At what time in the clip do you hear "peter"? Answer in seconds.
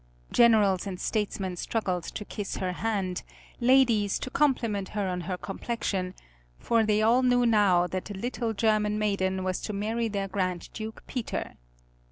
11.05-11.53